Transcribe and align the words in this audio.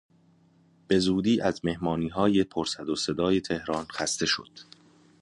به 0.87 0.99
زودی 0.99 1.41
از 1.41 1.65
مهمانیهای 1.65 2.43
پر 2.43 2.65
سر 2.65 2.89
و 2.89 2.95
صدای 2.95 3.41
تهران 3.41 3.85
خسته 3.91 4.25
شد. 4.25 4.59